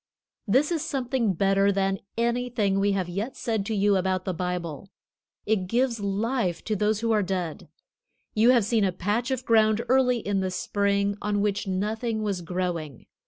[0.47, 4.89] This is something better than anything we have yet said to you about the Bible.
[5.45, 7.69] It gives life to those who are dead.
[8.33, 12.41] You have seen a patch of ground early in the spring on which nothing was
[12.41, 13.05] growing.